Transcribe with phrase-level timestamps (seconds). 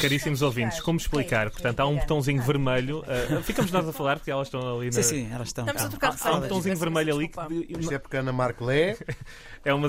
[0.00, 1.50] Caríssimos ouvintes, como explicar?
[1.50, 3.00] Portanto, há um botãozinho vermelho.
[3.00, 4.92] uh, ficamos nós a falar, porque elas estão ali na.
[4.92, 5.64] Sim, sim, elas estão.
[5.64, 8.64] Estamos a trocar Há um botãozinho vermelho ali que Isto é porque a Ana Marco
[8.64, 8.96] Lé.
[9.64, 9.88] é uma.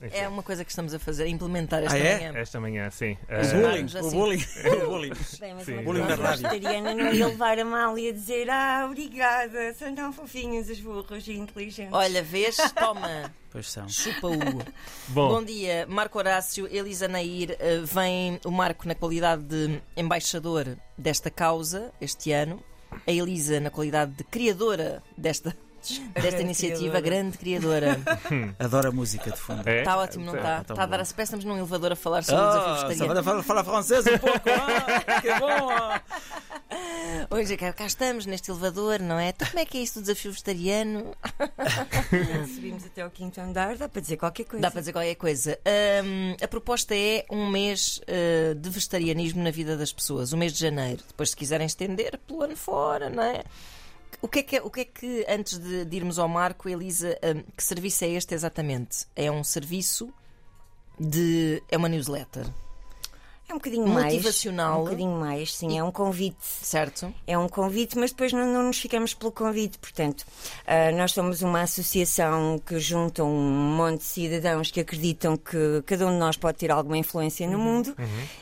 [0.00, 0.16] Chega.
[0.16, 2.16] É uma coisa que estamos a fazer, a implementar esta Ah, é?
[2.18, 2.32] manhã.
[2.40, 3.18] Esta manhã, sim.
[3.28, 4.44] O Uh, bullying, o bullying,
[4.84, 5.12] o bullying.
[5.38, 5.72] Bem, mas Sim.
[5.74, 6.48] uma Bullying na rádio.
[6.48, 10.80] vegetariana não ia levar a mal e a dizer ah, obrigada, são tão fofinhos os
[10.80, 11.92] burros e inteligentes.
[11.92, 12.56] Olha, vês?
[12.74, 13.88] Toma, Pois são.
[13.88, 14.38] chupa-o.
[15.08, 17.56] bom, Bom dia, Marco Horácio, Elisa Nair.
[17.58, 22.62] eh, Vem o Marco na qualidade de embaixador desta causa este ano,
[23.06, 25.54] a Elisa na qualidade de criadora desta,
[26.14, 27.98] desta iniciativa, grande criadora.
[28.58, 29.66] Adoro a música de fundo.
[29.68, 29.78] é?
[29.80, 30.56] Está ótimo, não está?
[30.56, 30.90] tá Está a bom.
[30.90, 33.22] dar a que estamos num elevador a falar sobre o desafio Ah, vegetariano.
[33.24, 35.70] fala, fala francês um pouco, ah, que bom!
[35.70, 36.02] ah.
[37.30, 39.28] Hoje cá, cá estamos neste elevador, não é?
[39.30, 41.14] Então, como é que é isto do desafio vegetariano?
[42.54, 44.62] Subimos até ao quinto andar, dá para dizer qualquer coisa.
[44.62, 45.58] Dá para dizer qualquer coisa.
[46.04, 50.52] Hum, a proposta é um mês uh, de vegetarianismo na vida das pessoas, o mês
[50.52, 51.02] de janeiro.
[51.08, 53.42] Depois, se quiserem estender, pelo ano fora, não é?
[54.22, 57.18] O que é que, o que, é que antes de, de irmos ao Marco, Elisa,
[57.22, 59.06] hum, que serviço é este exatamente?
[59.16, 60.12] É um serviço
[60.98, 61.62] de.
[61.70, 62.46] É uma newsletter,
[63.50, 64.14] É um bocadinho mais.
[64.14, 64.80] Motivacional.
[64.80, 66.36] Um bocadinho mais, sim, é um convite.
[66.40, 67.12] certo?
[67.26, 69.76] É um convite, mas depois não, não nos ficamos pelo convite.
[69.76, 70.24] Portanto,
[70.64, 76.06] ah, nós somos uma associação que junta um monte de cidadãos que acreditam que cada
[76.06, 77.96] um de nós pode ter alguma influência no mundo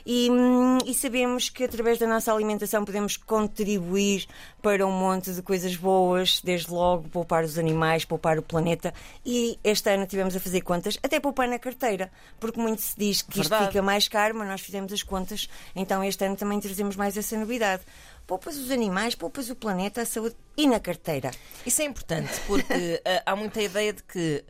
[0.05, 4.27] e, hum, e sabemos que através da nossa alimentação podemos contribuir
[4.61, 8.93] para um monte de coisas boas, desde logo poupar os animais, poupar o planeta.
[9.25, 13.22] E este ano tivemos a fazer contas, até poupar na carteira, porque muito se diz
[13.22, 13.69] que isto Verdade.
[13.69, 17.37] fica mais caro, mas nós fizemos as contas, então este ano também trazemos mais essa
[17.37, 17.83] novidade.
[18.27, 21.31] Poupas os animais, poupas o planeta, a saúde e na carteira.
[21.65, 24.45] Isso é importante porque ah, há muita ideia de que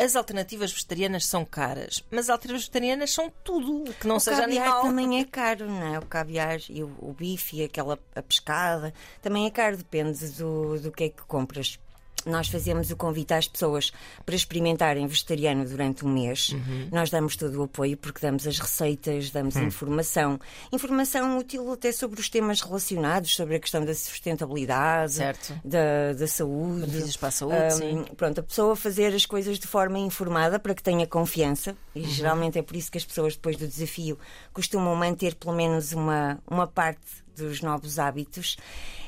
[0.00, 4.20] as alternativas vegetarianas são caras, mas as alternativas vegetarianas são tudo o que não o
[4.20, 4.82] seja caviar animal.
[4.82, 5.98] também é caro, não é?
[5.98, 10.80] O caviar e o, o bife e aquela a pescada também é caro, depende do,
[10.80, 11.78] do que é que compras.
[12.26, 13.92] Nós fazemos o convite às pessoas
[14.26, 16.50] para experimentarem vegetariano durante um mês.
[16.50, 16.88] Uhum.
[16.92, 19.64] Nós damos todo o apoio porque damos as receitas, damos Hum.
[19.64, 20.38] informação.
[20.72, 25.60] Informação útil até sobre os temas relacionados, sobre a questão da sustentabilidade, Certo.
[25.64, 26.80] da, da saúde.
[26.86, 27.84] Benefícios para a saúde.
[27.84, 32.00] Hum, pronto, a pessoa fazer as coisas de forma informada para que tenha confiança, e
[32.00, 32.06] Uhum.
[32.08, 34.18] geralmente é por isso que as pessoas, depois do desafio,
[34.52, 37.00] costumam manter pelo menos uma, uma parte
[37.40, 38.56] dos novos hábitos.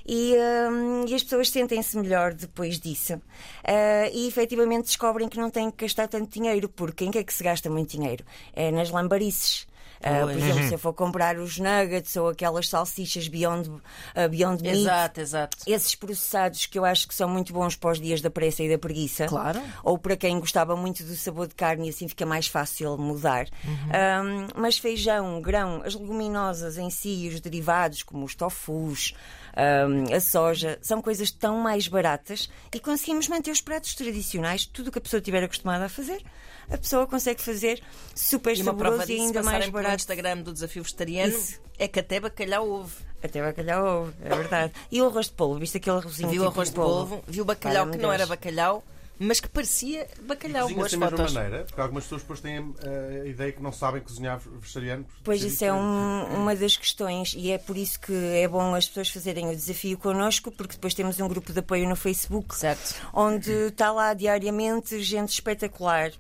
[0.06, 0.34] E,
[0.70, 3.20] hum, e as pessoas sentem-se melhor depois disso.
[3.64, 7.24] Ah, e efetivamente descobrem que não têm que gastar tanto dinheiro, porque em que é
[7.24, 8.24] que se gasta muito dinheiro?
[8.52, 9.66] É nas lambarices.
[10.02, 13.70] Ah, por exemplo, se eu for comprar os nuggets ou aquelas salsichas Beyond,
[14.14, 15.56] ah, beyond Meat, Exato, exato.
[15.66, 18.70] esses processados que eu acho que são muito bons para os dias da pressa e
[18.70, 19.26] da preguiça.
[19.26, 19.62] Claro.
[19.82, 23.46] Ou para quem gostava muito do sabor de carne e assim fica mais fácil mudar.
[23.64, 29.14] Um, mas feijão, grão, as leguminosas em si, os derivados, como os tofus,
[29.56, 34.88] um, a soja, são coisas tão mais baratas e conseguimos manter os pratos tradicionais, tudo
[34.88, 36.22] o que a pessoa estiver acostumada a fazer.
[36.72, 37.82] A pessoa consegue fazer
[38.14, 39.96] super E uma prova saboroso e ainda mais barato.
[39.96, 41.60] Instagram do Desafio Vegetariano, Isso.
[41.78, 42.94] é que até bacalhau houve.
[43.22, 44.72] Até bacalhau houve, é verdade.
[44.90, 47.84] E o arroz de polvo, viste aquele arrozinho Viu tipo arroz de polvo, viu bacalhau
[47.84, 48.82] Valha-me que não era bacalhau,
[49.18, 50.62] mas que parecia bacalhau.
[50.68, 51.32] Cozinha-se Boas da mesma fotos.
[51.34, 55.06] maneira, porque algumas pessoas depois têm eh, a ideia que não sabem cozinhar vegetariano.
[55.22, 55.84] Pois isso é diferente.
[55.84, 59.54] um- uma das questões e é por isso que é bom as pessoas fazerem o
[59.54, 62.96] desafio connosco, porque depois temos um grupo de apoio no Facebook, Certo.
[63.12, 66.10] onde está lá diariamente gente espetacular.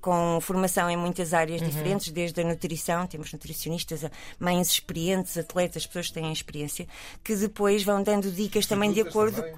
[0.00, 4.04] Com formação em muitas áreas diferentes, desde a nutrição, temos nutricionistas,
[4.38, 6.86] mães experientes, atletas, pessoas que têm experiência,
[7.24, 9.42] que depois vão dando dicas também de acordo.
[9.42, 9.54] também.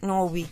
[0.00, 0.46] Não, não ouvi.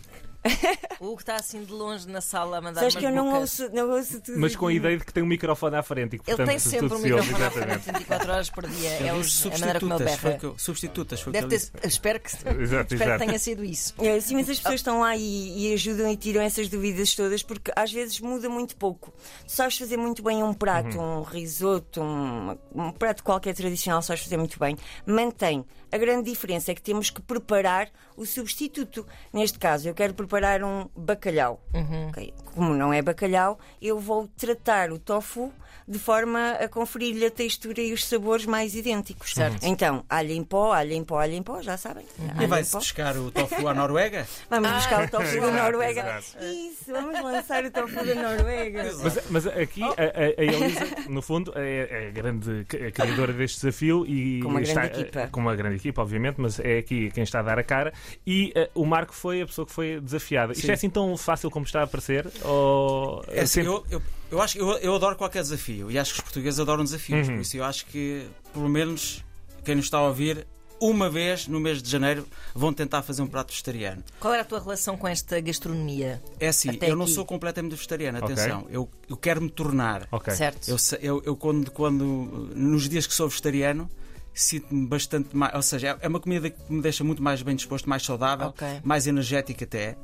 [0.99, 3.59] O Hugo está assim de longe na sala a mandar Sabes que eu não bocas.
[3.59, 4.39] ouço, não ouço tudo.
[4.39, 6.47] Mas com a ideia de que tem um microfone à frente e que, Ele portanto,
[6.47, 7.97] tem sempre um se ouve, microfone à frente exatamente.
[7.99, 8.89] 24 horas por dia.
[8.89, 10.39] É, Ele os- é a maneira como ele substitutas, foi o berra.
[10.39, 13.19] que eu- substitutas, foi o que Deve ele ter, espero que, Exato, espero que exato.
[13.25, 13.93] tenha sido isso.
[13.99, 17.43] É, Sim, mas as pessoas estão lá e, e ajudam e tiram essas dúvidas todas
[17.43, 19.11] porque às vezes muda muito pouco.
[19.45, 24.23] Tu sabes fazer muito bem um prato, um risoto, um, um prato qualquer tradicional, sabes
[24.23, 24.77] fazer muito bem.
[25.05, 25.65] Mantém.
[25.93, 27.87] A grande diferença é que temos que preparar
[28.17, 29.05] o substituto.
[29.31, 31.61] Neste caso, eu quero preparar um bacalhau.
[32.09, 35.51] Ok, Como não é bacalhau, eu vou tratar o tofu
[35.85, 39.33] de forma a conferir-lhe a textura e os sabores mais idênticos.
[39.33, 39.63] Certo.
[39.65, 42.05] Então, alho em pó, alho em pó, alho em pó, já sabem.
[42.17, 44.25] E Alho em vai-se buscar o tofu à Noruega?
[44.49, 46.01] Vamos Ah, buscar o tofu da Noruega.
[46.01, 46.45] exato.
[46.45, 48.91] Isso, vamos lançar o tofu da Noruega.
[49.03, 49.93] Mas, mas aqui a, a-
[50.37, 54.61] a Elisa, no fundo, é, é a grande a criadora deste desafio e Com uma
[54.61, 55.27] grande está, equipa.
[55.33, 57.93] Com uma grande equipa, obviamente, mas é aqui quem está a dar a cara.
[58.25, 60.53] E eh, o Marco foi a pessoa que foi desafiada desafiada.
[60.53, 60.71] Isto Sim.
[60.71, 62.27] é assim tão fácil como está a parecer?
[62.43, 64.01] Ou É assim, sempre- eu, eu,
[64.31, 67.27] eu acho que eu, eu adoro qualquer desafio e acho que os portugueses adoram desafios.
[67.27, 67.35] Uhum.
[67.35, 69.23] Por isso eu acho que, pelo menos,
[69.65, 70.47] quem nos está a ouvir,
[70.79, 74.03] uma vez no mês de janeiro vão tentar fazer um prato vegetariano.
[74.19, 76.21] Qual era a tua relação com esta gastronomia?
[76.39, 77.13] É assim, Até eu não aqui.
[77.13, 78.67] sou completamente vegetariano, atenção.
[78.69, 80.07] Eu, eu quero me tornar.
[80.11, 80.33] Ok.
[80.33, 80.69] Certo?
[80.69, 82.03] Eu, eu, eu quando, quando,
[82.55, 83.89] nos dias que sou vegetariano,
[84.33, 85.53] sinto-me bastante mais.
[85.53, 88.67] Ou seja, é- uma comida que me deixa muito mais bem disposto, mais saudável, Ok.
[88.83, 89.97] mais energética até.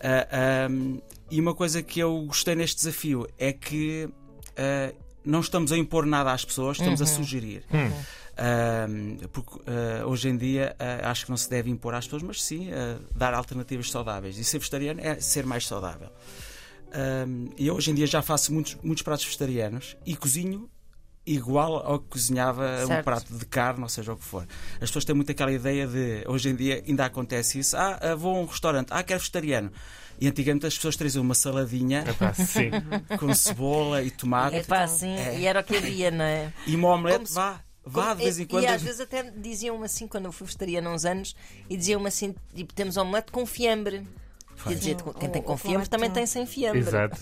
[0.00, 0.98] Ah, ahm,
[1.30, 4.08] e uma coisa que eu gostei neste desafio é que
[4.56, 4.92] ah,
[5.24, 7.64] não estamos a impor nada às pessoas, estamos a sugerir.
[7.72, 7.90] Hum.
[8.38, 12.22] Ahm, porque ah, hoje em dia ah, acho que não se deve impor às pessoas,
[12.22, 14.38] mas sim ah, dar alternativas saudáveis.
[14.38, 16.08] E ser vegetariano é ser mais saudável.
[17.58, 20.70] E eu hoje em dia já faço muitos, muitos pratos vegetarianos e cozinho
[21.26, 23.04] igual ao que cozinhava um Certo.
[23.04, 24.46] prato de carne, ou seja, o que for.
[24.74, 28.14] As pessoas têm muito aquela ideia de, hoje em dia ainda acontece isso, ah, ah,
[28.14, 29.72] vou a um restaurante, ah, quero vegetariano.
[30.20, 32.70] E antigamente as pessoas traziam uma saladinha Epá, sim.
[33.18, 35.38] com cebola e tomate É pá, assim, É.
[35.38, 36.52] e era o que havia, não é?
[36.66, 38.64] e uma omelete, vá, vá de vez em quando.
[38.64, 41.36] E às vezes até diziam-me assim, quando eu fui vegetariana há uns anos,
[41.68, 44.06] e diziam-me assim: tipo, temos omelete com fiambre.
[44.64, 46.10] Quer dizer, quem tem com também formato.
[46.14, 46.80] tem sem fiambre.
[46.80, 47.18] Exato.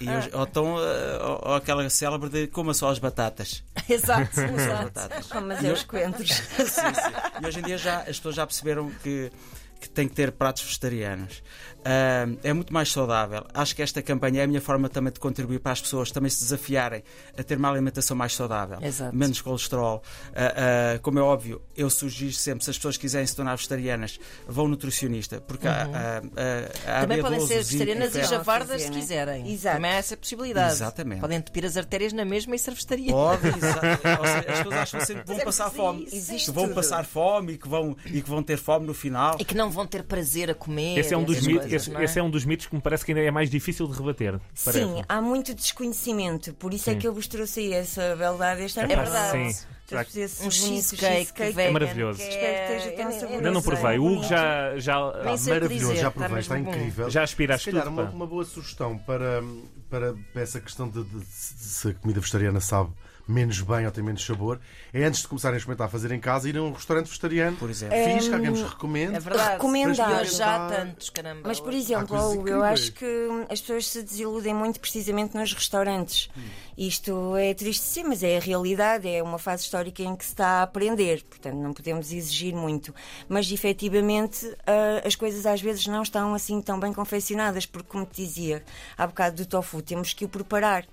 [0.00, 3.62] E hoje, ou, então, ah, ou- ou aquela célebre de coma só as batatas.
[3.88, 4.84] Exato, Só as exato.
[4.84, 5.28] batatas.
[5.34, 6.28] Oh, mas é os coentros.
[6.56, 7.12] Sim, sim.
[7.42, 9.30] E hoje em dia já, as pessoas já perceberam que,
[9.82, 11.42] que tem que ter pratos vegetarianos.
[11.84, 13.44] Ah, é muito mais saudável.
[13.52, 16.30] Acho que esta campanha é a minha forma também de contribuir para as pessoas também
[16.30, 17.02] se desafiarem
[17.36, 19.14] a ter uma alimentação mais saudável, Exato.
[19.16, 20.00] menos colesterol.
[20.34, 24.20] Ah, ah, como é óbvio, eu sugiro sempre, se as pessoas quiserem se tornar vegetarianas,
[24.46, 28.90] vão nutricionista, porque há- há- há- há Também podem B12, ser vegetarianas e javardas se
[28.90, 29.52] quiserem.
[29.52, 29.76] Exato.
[29.76, 30.72] Também há essa possibilidade.
[30.74, 31.20] Exatamente.
[31.20, 33.12] Podem entupir as artérias na mesma e ser vegetariano.
[33.12, 33.80] Pode, seja,
[34.48, 36.06] as pessoas acham sempre que vão é passar fome.
[36.12, 36.74] Existe Que vão tudo.
[36.76, 39.36] passar fome e que vão, e que vão ter fome no final.
[39.40, 40.98] E que não vão ter prazer a comer.
[40.98, 42.04] Esse é um dos mitos, coisas, esse, é?
[42.04, 44.38] esse é um dos mitos que me parece que ainda é mais difícil de rebater.
[44.64, 44.84] parece.
[44.84, 48.78] Sim, há muito desconhecimento, por isso é que eu vos trouxe aí essa beldade este
[48.80, 48.92] ano.
[48.92, 49.54] É verdade.
[49.54, 49.66] Sim.
[49.86, 49.96] Que-
[50.46, 51.62] Um cheesecake vegan.
[51.62, 52.18] É maravilhoso.
[52.18, 53.26] que que eu- saboroso.
[53.26, 53.98] Ainda não provei.
[53.98, 55.18] O Hugo já, já que
[55.50, 57.10] Maravilhoso, dizer, já está provei, está incrível.
[57.10, 59.42] Já aspiraste tudo, uma, uma boa sugestão para,
[59.90, 62.90] para, para essa questão de, de- de se a comida vegetariana sabe
[63.26, 64.60] menos bem ou tem menos sabor,
[64.92, 67.56] é antes de começarem a experimentar a fazer em casa, ir a um restaurante vegetariano.
[67.56, 67.96] Por exemplo.
[67.96, 69.16] Fiz, que alguém vos recomende.
[69.16, 69.52] É verdade.
[69.52, 70.10] Recomendado.
[70.10, 71.42] Mas já há tantos, caramba.
[71.44, 73.06] Mas, por exemplo, Hugo, eu acho que
[73.48, 76.28] as pessoas se desiludem muito precisamente nos restaurantes.
[76.76, 80.32] Isto é triste sim, mas é a realidade, é uma fase histórica em que se
[80.32, 82.94] está a aprender, portanto não podemos exigir muito.
[83.28, 88.06] Mas efetivamente ah, as coisas às vezes não estão assim tão bem confeccionadas, porque como
[88.06, 88.64] te dizia
[88.96, 90.86] há bocado do tofu, temos que o preparar.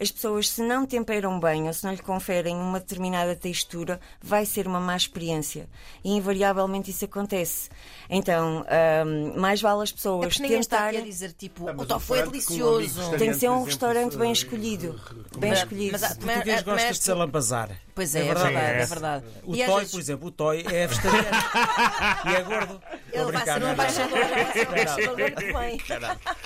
[0.00, 4.46] As pessoas, se não temperam bem ou se não lhe conferem uma determinada textura, vai
[4.46, 5.68] ser uma má experiência.
[6.02, 7.68] E invariavelmente isso acontece.
[8.08, 9.04] Então, ah,
[9.38, 11.04] mais vale as É pessoas a tentarem.
[11.04, 13.10] dizer tipo, Ah, o mas tofu é um delicioso.
[13.18, 14.98] Tem que ser um restaurante bem escolhido.
[15.38, 15.98] Bem Mas- escolhido.
[16.00, 17.70] mas O português mas- gosta mas- de se alambazar.
[17.94, 18.44] Pois é, é, verdade.
[18.54, 18.86] verdade, é É.
[18.86, 19.24] verdade.
[19.44, 21.28] O E Toy, vezes por exemplo, o Toy é vegetariano
[22.26, 22.82] e é gordo.
[23.12, 23.92] Ele vai ser não um é nada.
[23.92, 24.52] embaixador, vai
[24.88, 25.78] ser um vem.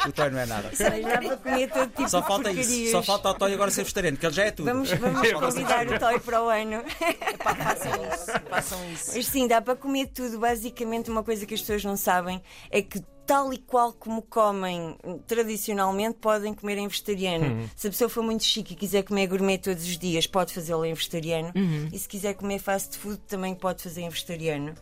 [0.06, 0.70] O Toy não é nada.
[0.70, 2.90] Mas todo tipo Só falta isso.
[2.90, 4.66] Só falta o Toy agora ser vegetariano, que ele já é tudo.
[4.66, 6.84] Vamos, vamos convidar o Toy para o ano.
[7.00, 9.12] Epá, façam isso, façam isso.
[9.14, 10.38] Mas sim, dá para comer tudo.
[10.38, 13.02] Basicamente, uma coisa que as pessoas não sabem é que.
[13.28, 17.68] Tal e qual como comem tradicionalmente, podem comer em vegetariano.
[17.76, 20.82] Se a pessoa for muito chique e quiser comer gourmet todos os dias, pode fazê-lo
[20.82, 21.52] em vegetariano.
[21.92, 24.74] E se quiser comer fast food, também pode fazer em vegetariano.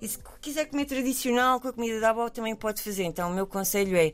[0.00, 3.04] E se quiser comer tradicional com a comida da avó, também pode fazer.
[3.04, 4.12] Então, o meu conselho é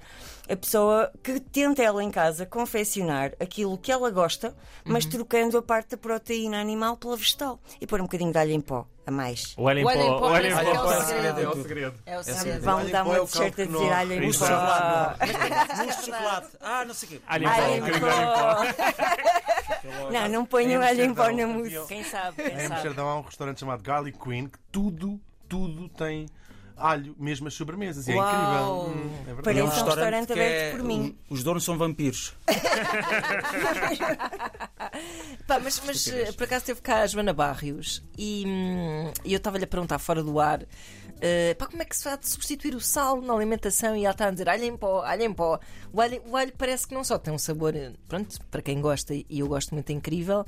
[0.48, 5.62] a pessoa que tenta ela em casa confeccionar aquilo que ela gosta, mas trocando a
[5.62, 7.60] parte da proteína animal pela vegetal.
[7.80, 9.54] E pôr um bocadinho de alho em pó a mais.
[9.56, 10.18] O alho em em pó.
[10.18, 11.40] pó o alho em pó é o é o segredo.
[11.40, 11.94] É o segredo.
[12.06, 12.62] É o segredo.
[12.62, 14.46] Vão em dar uma é o t-shirt a dizer alho em pó.
[15.84, 16.48] Mousse de chocolate.
[16.60, 17.20] Ah, não sei o quê.
[17.26, 17.60] Alho em pó.
[17.62, 18.86] em um bocadinho de alho em pó.
[20.10, 21.86] Não, não ponham alho em pó na mousse.
[21.86, 22.74] Quem sabe, quem Em sabe.
[22.74, 26.26] Amsterdão há um restaurante chamado Garlic Queen que tudo, tudo tem
[26.76, 28.06] alho, mesmo as sobremesas.
[28.06, 28.26] E é Uau.
[28.28, 28.66] incrível.
[28.88, 29.42] Hum, é verdade.
[29.42, 31.16] Parece É um restaurante que aberto por mim.
[31.30, 32.34] Os donos são vampiros.
[35.46, 39.66] Pá, mas, mas por acaso teve cá a Joana Barrios e, hum, eu estava-lhe a
[39.66, 40.66] perguntar fora do ar
[41.20, 44.26] eh, pá, como é que se vai substituir o sal na alimentação e ela está
[44.28, 45.58] a dizer alho em pó, alho em pó.
[45.92, 48.80] O alho, o alho parece que não só tem um sabor, eh, pronto, para quem
[48.80, 50.44] gosta e eu gosto muito, é incrível,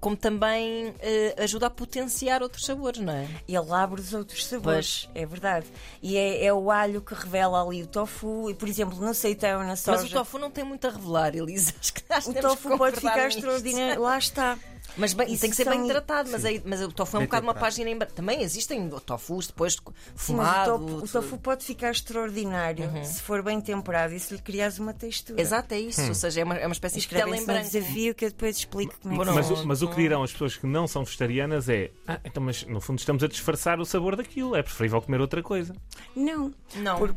[0.00, 3.28] como também eh, ajuda a potenciar outros sabores, não é?
[3.48, 5.66] Ele abre os outros sabores, é verdade.
[6.00, 8.50] E é, é o alho que revela ali o tofu.
[8.50, 10.02] E, por exemplo, no seitão, na soja.
[10.02, 11.72] Mas o tofu não tem muito a revelar, Elisa.
[11.80, 14.00] Acho que, o tofu pode ficar extraordinário.
[14.00, 14.56] Lá está.
[14.98, 17.18] Mas bem, Isso tem que ser são- bem tratado, mas, aí, mas o tofu é
[17.18, 18.12] um Bem bocado uma página em branco.
[18.14, 20.74] Também existem tofus depois Sim, mas fumado.
[20.74, 24.78] o, tofu, o tofu pode ficar extraordinário se for bem temperado e se lhe criares
[24.78, 25.40] uma textura.
[25.40, 26.02] Exato, é isso.
[26.08, 27.70] Ou seja, é uma, é uma espécie de branco.
[27.70, 30.22] desafio que eu depois explico como é que Mas, se o- mas o que dirão
[30.22, 33.78] as pessoas que não são vegetarianas é ah, então, mas no fundo estamos a disfarçar
[33.80, 35.74] o sabor daquilo, é preferível comer outra coisa.
[36.16, 36.52] Não.
[36.76, 36.98] Não.
[36.98, 37.14] Por-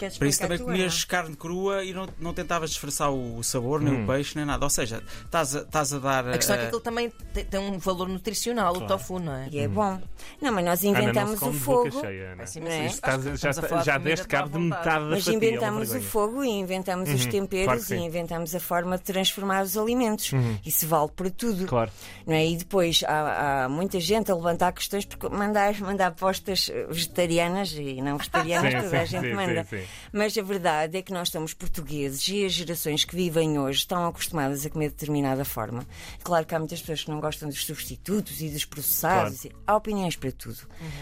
[0.00, 3.82] Queres Para isso também tu, comias carne crua e não, não tentavas disfarçar o sabor,
[3.82, 4.64] nem o peixe, nem nada.
[4.64, 6.26] Ou seja, estás a, estás a dar.
[6.30, 9.32] A questão é que eh, aquilo também tem, tem um valor nutricional, o tofu, não
[9.34, 9.36] é?
[9.42, 9.48] Ana?
[9.52, 10.00] E é bom.
[10.40, 12.00] Não, mas nós Ana, não inventamos come o fogo.
[12.00, 12.44] cheia, Ana.
[12.60, 12.86] Não é?
[12.86, 15.32] Estás- já já deste cabo de metade da Mas fatia.
[15.32, 19.04] é inventamos o fogo e inventamos os Uhum, temperos claro e inventamos a forma de
[19.04, 20.30] transformar os alimentos.
[20.64, 21.66] Isso vale para tudo.
[21.66, 21.90] Claro.
[22.26, 22.46] Não é?
[22.46, 28.00] E depois há, há muita gente a levantar questões porque mandar, mandar apostas vegetarianas e
[28.00, 29.64] não vegetarianas, Sim, toda a gente sim, manda.
[29.64, 29.84] sim, sim.
[30.12, 34.06] Mas a verdade é que nós somos portugueses e as gerações que vivem hoje estão
[34.06, 35.86] acostumadas a comer de determinada forma.
[36.22, 39.46] Claro que há muitas pessoas que não gostam dos substitutos e dos processados.
[39.66, 40.58] Há opiniões para tudo.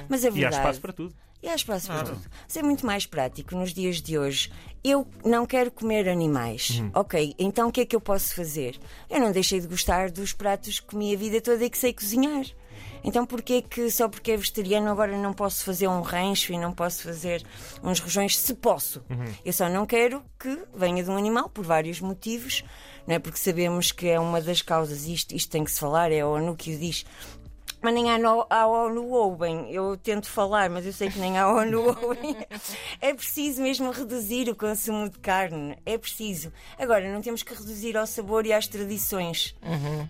[0.08, 0.56] Mas a E há verdade.
[0.56, 1.14] espaço para tudo.
[1.40, 2.20] E há espaço para tudo.
[2.48, 4.50] Mas é muito mais prático nos dias de hoje.
[4.82, 6.82] Eu não quero comer animais.
[6.92, 8.76] Ok, então o que é que eu posso fazer?
[9.08, 11.92] Eu não deixei de gostar dos pratos que comi a vida toda e que sei
[11.92, 12.44] cozinhar.
[13.04, 16.72] Então porquê que só porque é vegetariano agora não posso fazer um rancho e não
[16.72, 17.44] posso fazer
[17.82, 18.38] uns rojões?
[18.38, 19.02] Se posso.
[19.44, 22.64] Eu só não quero que venha de um animal por vários motivos.
[23.06, 26.12] Não é porque sabemos que é uma das causas, isto, isto tem que se falar,
[26.12, 27.06] é a ONU que o diz,
[27.80, 29.70] mas nem a, no, a ONU ouvem.
[29.72, 32.36] Eu tento falar, mas eu sei que nem a ONU ouvem.
[33.00, 35.76] É preciso mesmo reduzir o consumo de carne.
[35.86, 36.52] É preciso.
[36.78, 39.54] Agora, não temos que reduzir ao sabor e às tradições.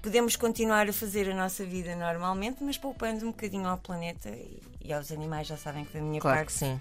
[0.02, 4.60] Podemos continuar a fazer a nossa vida normalmente, mas poupando um bocadinho ao planeta e,
[4.84, 5.46] e aos animais.
[5.46, 6.46] Já sabem que da minha Claro parte.
[6.52, 6.80] que sim.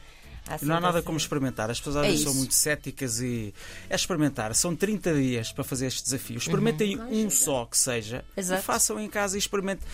[0.61, 1.69] Não há nada como experimentar.
[1.69, 3.53] As pessoas às É vezes são muito céticas e
[3.89, 4.53] é experimentar.
[4.55, 6.37] São 30 dias para fazer este desafio.
[6.37, 8.61] Experimentem um só que seja Exato.
[8.61, 9.87] e façam em casa e experimentem,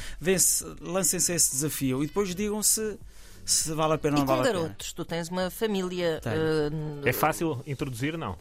[0.81, 2.97] lancem-se a esse desafio e depois digam se,
[3.75, 4.63] vale a pena ou não com vale a pena.
[4.63, 6.21] garotos, tu tens uma família.
[6.25, 8.17] Eh, É fácil introduzir?
[8.17, 8.37] Não.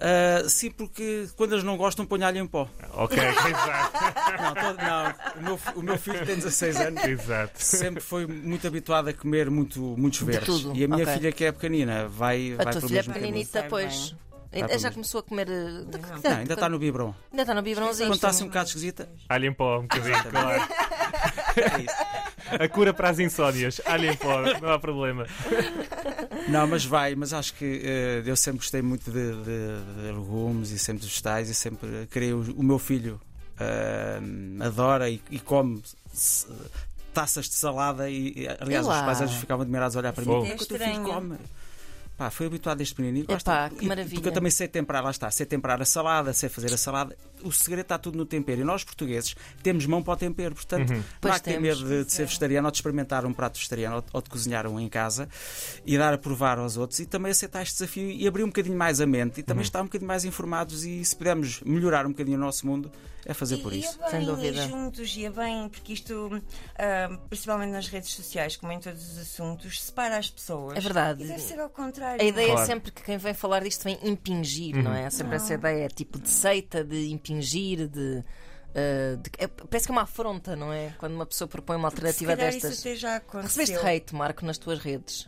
[0.00, 2.68] Ah, sim, porque quando eles não gostam, põe alho em pó.
[2.94, 4.42] Ok, exato.
[4.42, 5.14] Não, todo- não.
[5.36, 7.04] O, meu, o meu filho tem 16 anos.
[7.04, 7.52] exato.
[7.62, 10.46] Sempre foi muito habituado a comer muito, muitos verdes.
[10.46, 11.14] tudo, E a minha ok.
[11.14, 14.14] filha, que é pequenina, vai, a vai tua filha é pequeninita, pois.
[14.50, 15.46] Para Já começou a comer.
[15.50, 15.84] eh,
[16.24, 17.14] Não, ainda está no biberon.
[17.30, 18.08] Ainda está no biberãozinho.
[18.08, 20.62] Quando está assim um bocado esquisita, Alho em pó, um bocadinho, claro.
[21.56, 22.62] É isso.
[22.62, 23.80] A cura para as insónias.
[23.80, 25.26] Em pó, não há problema.
[26.48, 30.70] Não, mas vai, mas acho que eh, eu sempre gostei muito de, de- de legumes
[30.70, 33.20] e sempre de vegetais e sempre queria o, o meu filho
[33.60, 34.18] eh,
[34.60, 36.46] adora e, e come se-
[37.12, 40.42] taças de salada e, aliás os pais às vezes ficavam admirados a olhar para Fogo.
[40.42, 40.42] mim.
[40.44, 41.38] "O que é que o teu filho Estranho.
[42.18, 43.24] Come?" Pá, foi habituado desde pequenino.
[43.24, 44.14] Epá, Gosta- que e- maravilha.
[44.16, 47.16] Porque eu também sei temperar, lá está, sei temperar a salada, sei fazer a salada.
[47.42, 48.60] O segredo está tudo no tempero.
[48.60, 50.54] E nós, portugueses, temos mão para o tempero.
[50.54, 53.32] Portanto, não Pois há que ter medo de, de ser vegetariano ou de experimentar um
[53.32, 55.28] prato vegetariano ou, ou de cozinhar um em casa
[55.86, 58.76] e dar a provar aos outros e também aceitar este desafio e abrir um bocadinho
[58.76, 60.84] mais a mente e também estar um bocadinho mais informados.
[60.84, 62.90] E se pudermos melhorar um bocadinho o nosso mundo,
[63.28, 63.96] é fazer por E- isso.
[64.00, 64.64] E é Sem dúvida.
[64.64, 66.42] e juntos, e é bem, porque isto,
[66.76, 70.76] ah, principalmente nas redes sociais, como em todos os assuntos, separa as pessoas.
[70.76, 71.22] É verdade.
[71.22, 72.20] E deve ser ao contrário.
[72.20, 72.62] A ideia Claro.
[72.62, 75.06] é sempre que quem vem falar disto vem impingir, não é?
[75.06, 78.24] Há sempre essa ideia, tipo de seita, de impingir, de.
[78.74, 80.94] eh, de- é- parece que é uma afronta, não é?
[80.98, 82.72] Quando uma pessoa propõe uma alternativa destas.
[82.78, 83.62] Isso até já aconteceu.
[83.64, 85.26] Recebeste hate, Marco, nas tuas redes,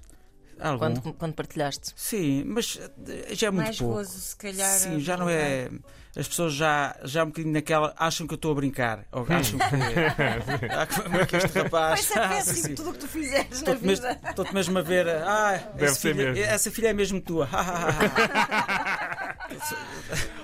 [0.60, 0.78] Algum.
[0.78, 1.92] quando, quando partilhaste.
[1.96, 3.94] Sim, mas eh, já é muito Mais pouco.
[3.94, 4.68] gozo, se calhar.
[4.78, 5.68] Sim, já não é.
[6.16, 7.94] As pessoas já, já um bocadinho naquela.
[7.96, 9.04] acham que eu estou a brincar.
[9.12, 9.64] Ou acham que.
[10.74, 12.10] ah, como é que este rapaz.
[12.10, 12.74] É Ah, péssimo, sim.
[12.74, 14.20] tudo o que tu fizeres na Estou-te mesmo, vida.
[14.28, 15.08] estou-te mesmo a ver.
[15.08, 16.44] Ah, Deve ser filho- mesmo.
[16.44, 17.48] essa filha é mesmo tua.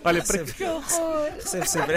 [0.05, 0.67] Olha, para Recebe-
[1.43, 1.97] recebe sempre.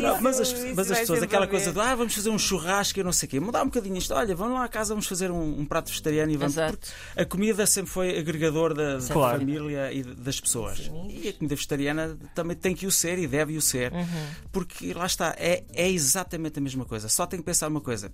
[0.00, 3.02] Não, mas as, mas as pessoas, aquela coisa de ah, vamos fazer um churrasco e
[3.02, 4.14] não sei o quê, mudar um bocadinho isto.
[4.14, 6.54] Olha, vamos lá à casa, vamos fazer um, um prato vegetariano e vamos.
[6.54, 6.78] Exato.
[6.78, 9.38] porque A comida sempre foi agregador da, da Claro.
[9.40, 10.90] família e das pessoas.
[11.08, 13.92] E a comida vegetariana também tem que o ser e deve o ser.
[14.52, 17.08] Porque lá está, é, é exatamente a mesma coisa.
[17.08, 18.12] Só tem que pensar uma coisa.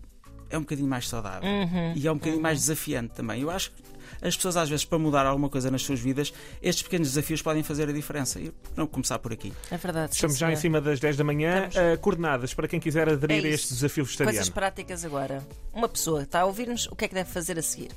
[0.50, 1.47] É um bocadinho mais saudável
[1.95, 3.43] e é um bocadinho mais desafiante também.
[3.43, 3.83] Eu acho que
[4.20, 6.32] as pessoas, às vezes, para mudar alguma coisa nas suas vidas,
[6.62, 8.40] estes pequenos desafios podem fazer a diferença.
[8.40, 9.52] E não começar por aqui?
[9.70, 10.14] É verdade.
[10.14, 11.68] Estamos sim, já em cima das 10 da manhã.
[11.68, 14.37] Uh, coordenadas para quem quiser aderir É a este desafio vegetariano.
[14.37, 15.46] Coisas práticas agora.
[15.72, 17.90] Uma pessoa está a ouvir-nos, o que é que deve fazer a seguir?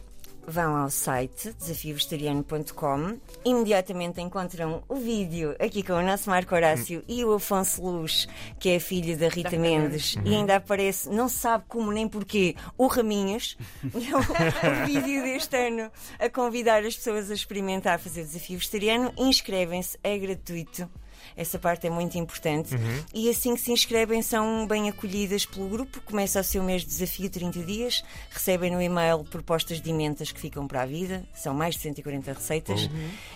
[0.48, 7.24] Vão ao site desafiovegetariano.com, imediatamente encontram o vídeo aqui com o nosso Marco Horácio e
[7.24, 8.27] o Afonso Luz,
[8.60, 12.55] que é filho da Rita Mendes, e ainda aparece, não se sabe como nem porquê,
[12.77, 13.57] o Raminhas,
[14.12, 19.13] É o, o vídeo deste ano a convidar as pessoas a experimentar fazer desafio vegetariano.
[19.17, 20.89] Inscrevem-se, é gratuito.
[21.35, 22.75] Essa parte é muito importante.
[23.13, 26.01] E assim que se inscrevem, são bem acolhidas pelo grupo.
[26.01, 30.39] Começa o seu mês de desafio 30 dias, recebem no e-mail propostas de emendas que
[30.39, 32.89] ficam para a vida, são mais de 140 receitas,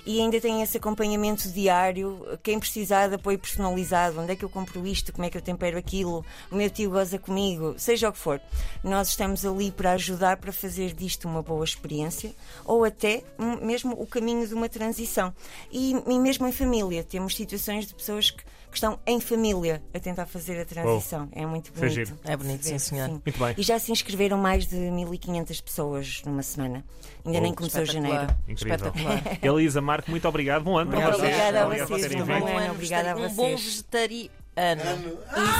[0.05, 2.25] e ainda têm esse acompanhamento diário.
[2.43, 5.41] Quem precisar de apoio personalizado, onde é que eu compro isto, como é que eu
[5.41, 8.39] tempero aquilo, o meu tio goza comigo, seja o que for.
[8.83, 13.23] Nós estamos ali para ajudar para fazer disto uma boa experiência ou até
[13.61, 15.33] mesmo o caminho de uma transição.
[15.71, 19.99] E, e mesmo em família, temos situações de pessoas que, que estão em família a
[19.99, 21.27] tentar fazer a transição.
[21.33, 21.93] É muito Isso é bonito.
[22.07, 22.19] giro.
[22.23, 23.09] É bonito, sim, senhor.
[23.09, 23.55] Muito bem.
[23.57, 26.83] E já se inscreveram mais de 1500 pessoas numa semana.
[27.25, 28.17] Ainda Oh, nem começou Espetacular.
[28.19, 28.39] janeiro.
[28.47, 28.75] Incrível.
[28.75, 29.39] Espetacular.
[29.43, 30.63] Elisa, Marco, muito obrigado.
[30.63, 31.33] Bom ano para Muito vocês.
[31.33, 32.71] obrigada a vocês, terem um bom ano.
[32.71, 33.63] obrigada a Um bom vocês.
[33.63, 34.31] vegetariano.
[35.35, 35.55] Isso.